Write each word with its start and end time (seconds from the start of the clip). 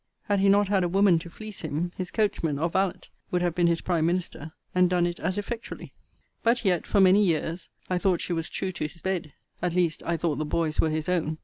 Had 0.23 0.39
he 0.39 0.49
not 0.49 0.67
had 0.67 0.83
a 0.83 0.89
woman 0.89 1.19
to 1.19 1.29
fleece 1.29 1.61
him, 1.61 1.91
his 1.95 2.09
coachman 2.09 2.57
or 2.57 2.71
valet, 2.71 3.01
would 3.29 3.43
have 3.43 3.53
been 3.53 3.67
his 3.67 3.81
prime 3.81 4.07
minister, 4.07 4.51
and 4.73 4.89
done 4.89 5.05
it 5.05 5.19
as 5.19 5.37
effectually. 5.37 5.93
But 6.41 6.65
yet, 6.65 6.87
for 6.87 6.99
many 6.99 7.23
years, 7.23 7.69
I 7.87 7.99
thought 7.99 8.19
she 8.19 8.33
was 8.33 8.49
true 8.49 8.71
to 8.71 8.87
his 8.87 9.03
bed. 9.03 9.33
At 9.61 9.75
least 9.75 10.01
I 10.03 10.17
thought 10.17 10.37
the 10.39 10.43
boys 10.43 10.81
were 10.81 10.89
his 10.89 11.07
own. 11.07 11.37